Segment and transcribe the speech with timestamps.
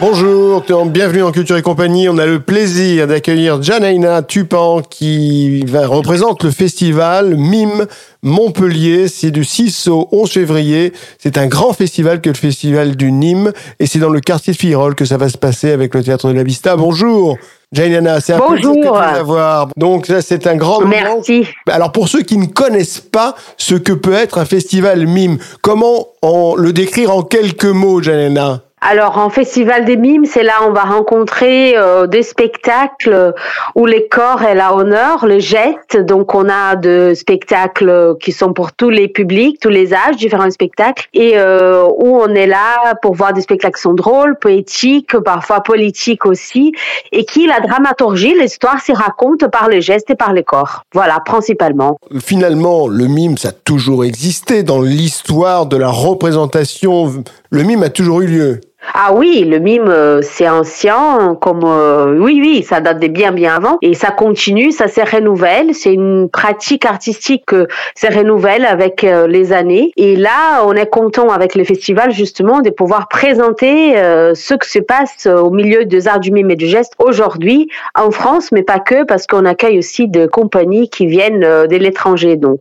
[0.00, 2.08] Bonjour, bienvenue en Culture et compagnie.
[2.08, 7.86] On a le plaisir d'accueillir Janaina Tupan qui va, représente le festival MIME
[8.22, 9.08] Montpellier.
[9.08, 10.94] C'est du 6 au 11 février.
[11.18, 14.58] C'est un grand festival que le festival du Nîmes et c'est dans le quartier de
[14.58, 16.76] Firol que ça va se passer avec le théâtre de la Vista.
[16.76, 17.36] Bonjour.
[17.70, 19.68] Jainana, c'est un plaisir de voir.
[19.76, 21.46] Donc ça, c'est un grand Merci.
[21.68, 26.08] Alors pour ceux qui ne connaissent pas ce que peut être un festival mime, comment
[26.22, 30.72] on le décrire en quelques mots, Jainana alors en festival des mimes, c'est là on
[30.72, 33.34] va rencontrer euh, des spectacles
[33.74, 35.98] où les corps est à honneur, le geste.
[35.98, 40.50] Donc on a de spectacles qui sont pour tous les publics, tous les âges, différents
[40.50, 45.18] spectacles, et euh, où on est là pour voir des spectacles qui sont drôles, poétiques,
[45.18, 46.72] parfois politiques aussi,
[47.12, 50.84] et qui la dramaturgie, l'histoire s'y raconte par les gestes et par les corps.
[50.94, 51.98] Voilà, principalement.
[52.18, 57.22] Finalement, le mime, ça a toujours existé dans l'histoire de la représentation.
[57.50, 58.60] Le mime a toujours eu lieu.
[58.94, 63.30] Ah oui, le mime, euh, c'est ancien, comme euh, oui, oui, ça date de bien,
[63.30, 65.74] bien avant, et ça continue, ça se renouvelle.
[65.74, 69.92] C'est une pratique artistique que se renouvelle avec euh, les années.
[69.96, 73.94] Et là, on est content avec le festival justement de pouvoir présenter
[74.34, 78.10] ce que se passe au milieu des arts du mime et du geste aujourd'hui en
[78.10, 82.36] France, mais pas que, parce qu'on accueille aussi des compagnies qui viennent de l'étranger.
[82.36, 82.60] Donc,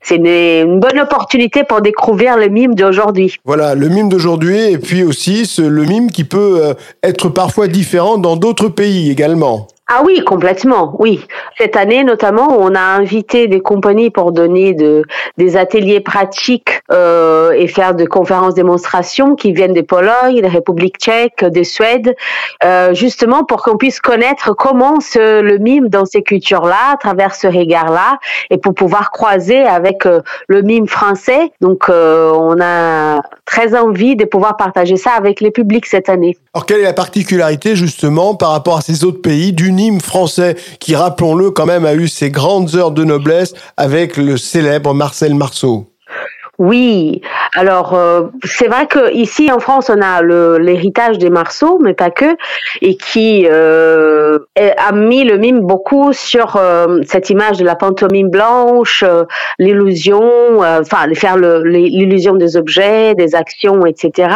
[0.00, 3.36] c'est une, une bonne opportunité pour découvrir le mime d'aujourd'hui.
[3.44, 8.18] Voilà, le mime d'aujourd'hui, et puis aussi le mime qui peut euh, être parfois différent
[8.18, 9.68] dans d'autres pays également.
[9.94, 11.20] Ah oui, complètement, oui.
[11.58, 15.04] Cette année, notamment, on a invité des compagnies pour donner de,
[15.36, 20.96] des ateliers pratiques euh, et faire de conférences démonstrations qui viennent de Pologne, de République
[20.96, 22.16] tchèque, de Suède,
[22.64, 27.34] euh, justement pour qu'on puisse connaître comment se, le mime dans ces cultures-là, à travers
[27.34, 31.52] ce regard-là, et pour pouvoir croiser avec euh, le mime français.
[31.60, 36.38] Donc, euh, on a très envie de pouvoir partager ça avec les publics cette année.
[36.54, 39.52] Alors, quelle est la particularité, justement, par rapport à ces autres pays
[40.00, 44.94] français qui, rappelons-le, quand même a eu ses grandes heures de noblesse avec le célèbre
[44.94, 45.91] Marcel Marceau.
[46.64, 47.22] Oui,
[47.56, 52.10] alors euh, c'est vrai que ici en France on a l'héritage des Marceaux, mais pas
[52.10, 52.36] que,
[52.80, 58.28] et qui euh, a mis le mime beaucoup sur euh, cette image de la pantomime
[58.28, 59.02] blanche,
[59.58, 64.28] l'illusion, enfin faire l'illusion des objets, des actions, etc.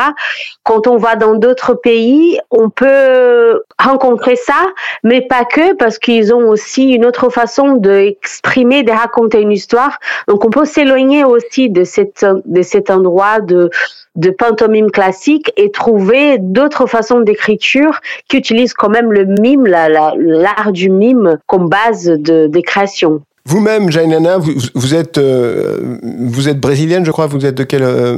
[0.65, 4.66] Quand on va dans d'autres pays, on peut rencontrer ça,
[5.04, 10.00] mais pas que, parce qu'ils ont aussi une autre façon d'exprimer, de raconter une histoire.
[10.26, 13.71] Donc on peut s'éloigner aussi de cette de cet endroit de,
[14.16, 20.72] de pantomime classique et trouver d'autres façons d'écriture qui utilisent quand même le mime, l'art
[20.72, 23.22] du mime comme base de, des créations.
[23.49, 27.28] Vous-même, Jainana, vous, vous, êtes euh, vous êtes brésilienne, je crois.
[27.28, 28.16] Vous êtes de quelle euh,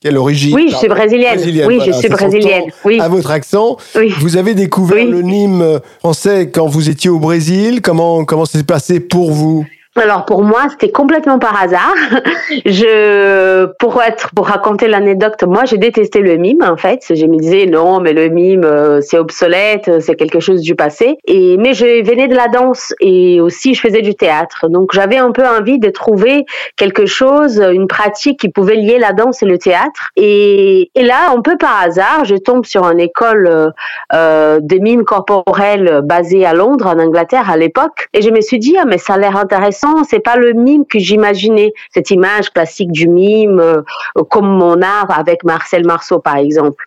[0.00, 0.54] quelle origine?
[0.54, 1.38] Oui, je suis brésilienne.
[1.66, 2.64] oui, je suis brésilienne.
[2.82, 2.98] Oui.
[2.98, 3.76] À votre accent,
[4.20, 7.82] vous avez découvert le Nîmes français quand vous étiez au Brésil.
[7.82, 9.66] Comment comment s'est passé pour vous?
[10.02, 11.94] Alors pour moi, c'était complètement par hasard.
[12.66, 17.00] Je, pour être, pour raconter l'anecdote, moi j'ai détesté le mime en fait.
[17.14, 21.16] Je me disais non, mais le mime euh, c'est obsolète, c'est quelque chose du passé.
[21.26, 25.16] Et mais je venais de la danse et aussi je faisais du théâtre, donc j'avais
[25.16, 26.44] un peu envie de trouver
[26.76, 30.10] quelque chose, une pratique qui pouvait lier la danse et le théâtre.
[30.16, 33.72] Et, et là, un peu par hasard, je tombe sur une école
[34.12, 38.58] euh, de mime corporel basée à Londres, en Angleterre à l'époque, et je me suis
[38.58, 42.50] dit ah mais ça a l'air intéressant c'est pas le mime que j'imaginais, cette image
[42.50, 43.82] classique du mime, euh,
[44.30, 46.84] comme mon art avec Marcel Marceau par exemple.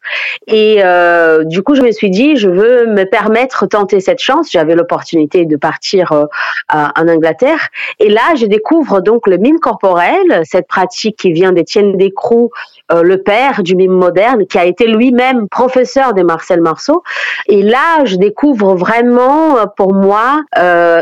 [0.47, 4.49] Et euh, du coup, je me suis dit, je veux me permettre tenter cette chance.
[4.51, 6.25] J'avais l'opportunité de partir euh,
[6.71, 7.69] en Angleterre,
[7.99, 12.51] et là, je découvre donc le mime corporel, cette pratique qui vient d'Étienne Descroux,
[12.91, 17.03] le père du mime moderne, qui a été lui-même professeur de Marcel Marceau.
[17.47, 20.43] Et là, je découvre vraiment, pour moi,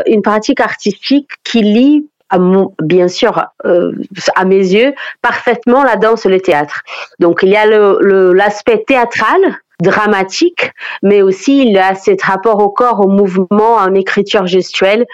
[0.06, 1.85] une pratique artistique qui lie
[2.82, 3.92] bien sûr, euh,
[4.34, 6.82] à mes yeux, parfaitement la danse et le théâtre.
[7.18, 9.40] Donc il y a l'aspect théâtral,
[9.80, 10.72] dramatique,
[11.02, 15.04] mais aussi il a cet rapport au corps, au mouvement, en écriture gestuelle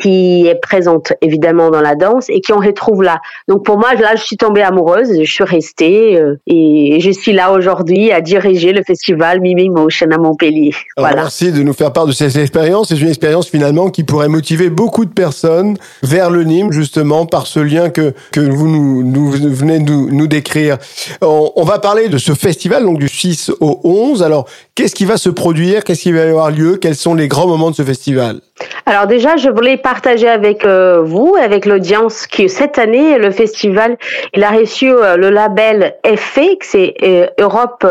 [0.00, 3.20] qui est présente évidemment dans la danse et qui on retrouve là.
[3.48, 7.32] Donc pour moi, là, je suis tombée amoureuse, je suis restée euh, et je suis
[7.32, 10.74] là aujourd'hui à diriger le festival Mimi Motion à Montpellier.
[10.96, 11.22] voilà.
[11.22, 12.88] Merci de nous faire part de cette expérience.
[12.88, 17.46] C'est une expérience finalement qui pourrait motiver beaucoup de personnes vers le Nîmes justement par
[17.46, 20.78] ce lien que, que vous nous, nous venez nous, nous décrire.
[21.22, 24.22] On, on, va parler de ce festival donc du 6 au 11.
[24.22, 25.84] Alors qu'est-ce qui va se produire?
[25.84, 26.76] Qu'est-ce qui va y avoir lieu?
[26.76, 28.40] Quels sont les grands moments de ce festival?
[28.88, 33.98] Alors déjà, je voulais partager avec euh, vous, avec l'audience, que cette année, le festival,
[34.34, 37.86] il a reçu euh, le label FE, c'est euh, Europe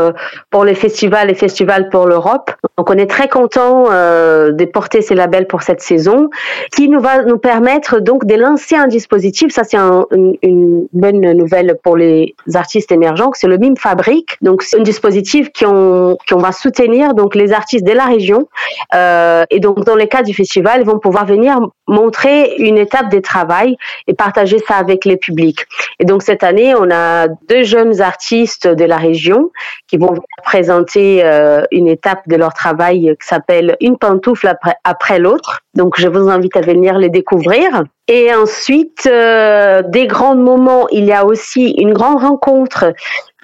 [0.50, 2.50] pour les festivals et Festival pour l'Europe.
[2.80, 6.30] Donc, on est très content de porter ces labels pour cette saison,
[6.76, 9.52] qui nous va nous permettre donc de lancer un dispositif.
[9.52, 13.32] Ça, c'est une, bonne nouvelle pour les artistes émergents.
[13.34, 14.38] C'est le MIM Fabrique.
[14.42, 18.06] Donc, c'est un dispositif qui on, qui on va soutenir donc les artistes de la
[18.06, 18.48] région.
[18.94, 23.78] et donc, dans les cas du festival, vont pouvoir venir montrer une étape des travail
[24.08, 25.66] et partager ça avec les publics.
[26.00, 29.52] Et donc cette année, on a deux jeunes artistes de la région
[29.88, 34.54] qui vont présenter euh, une étape de leur travail qui s'appelle Une pantoufle
[34.84, 35.62] après, l'autre.
[35.74, 37.84] Donc je vous invite à venir les découvrir.
[38.08, 42.94] Et ensuite, euh, des grands moments, il y a aussi une grande rencontre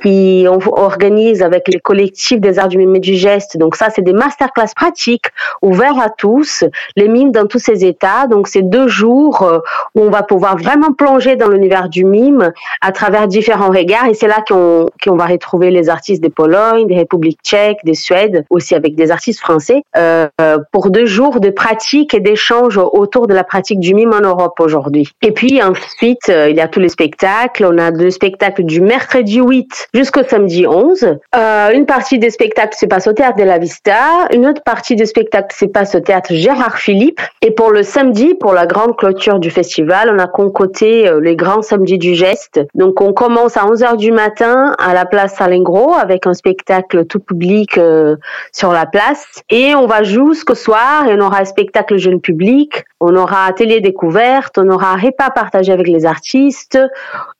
[0.01, 3.57] qui on organise avec les collectifs des arts du mime et du geste.
[3.57, 5.27] Donc ça, c'est des masterclass pratiques
[5.61, 6.63] ouverts à tous,
[6.95, 8.27] les mimes dans tous ces états.
[8.27, 9.59] Donc c'est deux jours euh,
[9.95, 12.51] où on va pouvoir vraiment plonger dans l'univers du mime
[12.81, 14.07] à travers différents regards.
[14.07, 17.93] Et c'est là qu'on qu'on va retrouver les artistes des Pologne, des Républiques tchèques, des
[17.93, 20.27] Suèdes, aussi avec des artistes français, euh,
[20.71, 24.59] pour deux jours de pratique et d'échange autour de la pratique du mime en Europe
[24.59, 25.09] aujourd'hui.
[25.21, 27.65] Et puis ensuite, euh, il y a tous les spectacles.
[27.65, 31.17] On a le spectacle du mercredi 8 jusqu'au samedi 11.
[31.35, 34.95] Euh, une partie des spectacles se passe au théâtre de la Vista, une autre partie
[34.95, 37.21] des spectacles se passe au théâtre Gérard Philippe.
[37.41, 41.35] Et pour le samedi, pour la grande clôture du festival, on a concoté euh, les
[41.35, 42.61] grands samedis du geste.
[42.75, 47.19] Donc on commence à 11h du matin à la place Salingro avec un spectacle tout
[47.19, 48.15] public euh,
[48.51, 49.25] sur la place.
[49.49, 53.81] Et on va jusqu'au soir et on aura un spectacle jeune public, on aura atelier
[53.81, 56.79] découverte, on aura repas partagé avec les artistes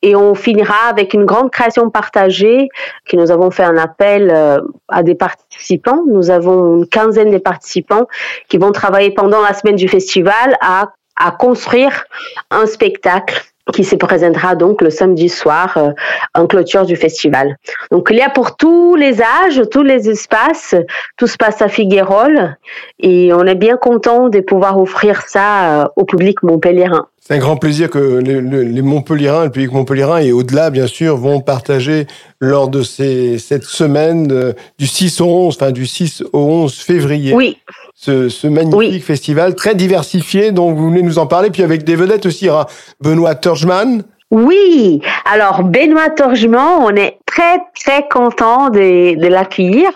[0.01, 2.32] et on finira avec une grande création partagée
[3.05, 6.03] que nous avons fait un appel euh, à des participants.
[6.07, 8.07] Nous avons une quinzaine de participants
[8.49, 10.91] qui vont travailler pendant la semaine du festival à
[11.37, 12.05] construire
[12.49, 15.91] un spectacle qui se présentera donc le samedi soir euh,
[16.33, 17.57] en clôture du festival.
[17.91, 20.75] Donc il y a pour tous les âges, tous les espaces,
[21.17, 22.57] tout se passe à Figuerolles
[22.99, 27.07] et on est bien content de pouvoir offrir ça euh, au public montpelliérain.
[27.25, 31.15] C'est un grand plaisir que les, les Montpelliérains, le public montpelliérain et au-delà, bien sûr,
[31.15, 32.05] vont partager
[32.41, 36.75] lors de ces, cette semaine euh, du 6 au 11, enfin du 6 au 11
[36.75, 37.33] février.
[37.33, 37.59] Oui.
[37.95, 41.95] Ce, ce magnifique festival très diversifié dont vous venez nous en parler, puis avec des
[41.95, 42.45] vedettes aussi.
[42.45, 42.67] Il y aura
[42.99, 44.03] Benoît Turgeman,
[44.33, 44.99] oui,
[45.31, 49.91] alors Benoît Torgement, on est très très content de, de l'accueillir.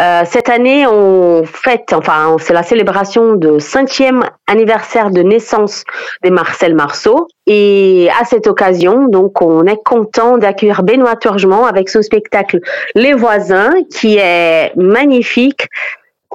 [0.00, 5.82] Euh, cette année, on fête, enfin, c'est la célébration de cinquième anniversaire de naissance
[6.22, 7.26] de Marcel Marceau.
[7.48, 12.60] Et à cette occasion, donc, on est content d'accueillir Benoît Torgement avec son spectacle
[12.94, 15.66] Les Voisins, qui est magnifique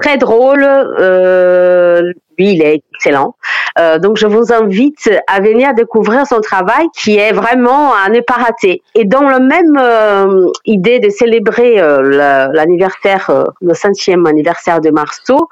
[0.02, 0.64] très drôle.
[0.64, 3.36] Euh, lui, il est excellent.
[3.80, 8.22] Euh, donc, je vous invite à venir découvrir son travail qui est vraiment à ne
[8.22, 8.82] pas rater.
[8.96, 14.90] Et dans la même euh, idée de célébrer euh, l'anniversaire, euh, le centième anniversaire de
[14.90, 15.50] Marceau,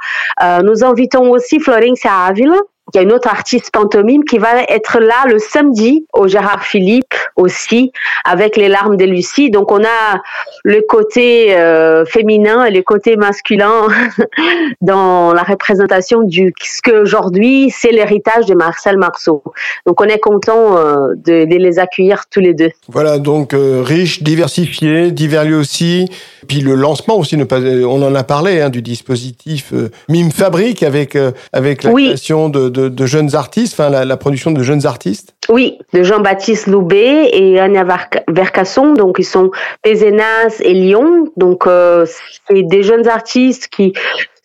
[0.64, 2.58] nous invitons aussi Florencia Avila,
[2.94, 6.64] il y a une autre artiste pantomime qui va être là le samedi au Gérard
[6.64, 7.92] Philippe aussi
[8.24, 9.50] avec les larmes de Lucie.
[9.50, 10.22] Donc on a
[10.64, 13.88] le côté euh, féminin et le côté masculin
[14.82, 19.42] dans la représentation du ce qu'aujourd'hui c'est l'héritage de Marcel Marceau.
[19.88, 22.72] Donc on est content euh, de, de, les accueillir tous les deux.
[22.88, 26.08] Voilà donc euh, riche, diversifié, divers lieux aussi.
[26.48, 29.74] Puis le lancement aussi, on en a parlé hein, du dispositif
[30.08, 31.18] Mime Fabrique avec
[31.52, 35.36] avec la création de de, jeunes artistes, enfin la, production de jeunes artistes?
[35.50, 37.86] Oui, de Jean-Baptiste Loubet et Anya
[38.28, 39.52] Vercasson, donc ils sont
[39.82, 42.06] Pézenas et Lyon, donc euh,
[42.48, 43.94] c'est des jeunes artistes qui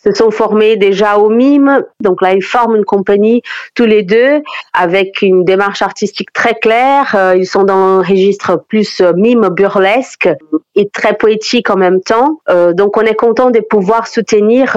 [0.04, 1.84] se sont formés déjà au mime.
[2.00, 3.42] Donc là, ils forment une compagnie
[3.74, 4.42] tous les deux
[4.72, 7.14] avec une démarche artistique très claire.
[7.14, 10.28] Euh, ils sont dans un registre plus euh, mime burlesque
[10.74, 12.40] et très poétique en même temps.
[12.48, 14.76] Euh, donc on est content de pouvoir soutenir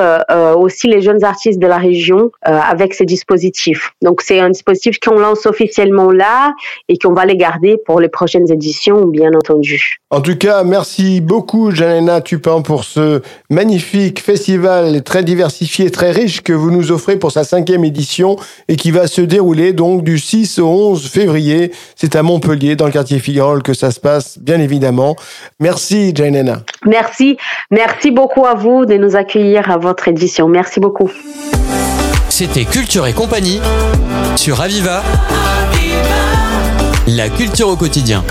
[0.58, 3.92] aussi les jeunes artistes de la région avec ces dispositifs.
[4.02, 6.54] Donc c'est un dispositif qu'on lance officiellement là
[6.90, 10.00] et qu'on va les garder pour les prochaines éditions, bien entendu.
[10.10, 16.42] En tout cas, merci beaucoup, Janena Tupin, pour ce magnifique festival très diversifié, très riche
[16.42, 18.36] que vous nous offrez pour sa cinquième édition
[18.68, 21.72] et qui va se dérouler donc du 6 au 11 février.
[21.96, 25.16] C'est à Montpellier, dans le quartier Figuerolles, que ça se passe, bien évidemment.
[25.60, 26.64] Merci, Janena.
[26.88, 27.38] Merci.
[27.70, 30.48] Merci beaucoup à vous de nous accueillir à votre édition.
[30.48, 31.12] Merci beaucoup.
[32.30, 33.62] C'était Culture et compagnie
[34.36, 35.04] sur Aviva.
[37.06, 38.24] La culture au quotidien.